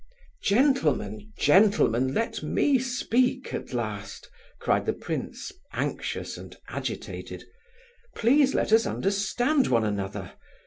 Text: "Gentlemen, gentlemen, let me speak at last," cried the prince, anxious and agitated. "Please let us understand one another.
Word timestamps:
"Gentlemen, 0.41 1.31
gentlemen, 1.37 2.15
let 2.15 2.41
me 2.41 2.79
speak 2.79 3.53
at 3.53 3.71
last," 3.71 4.31
cried 4.59 4.87
the 4.87 4.93
prince, 4.97 5.51
anxious 5.73 6.39
and 6.39 6.57
agitated. 6.69 7.43
"Please 8.15 8.55
let 8.55 8.73
us 8.73 8.87
understand 8.87 9.67
one 9.67 9.83
another. 9.85 10.31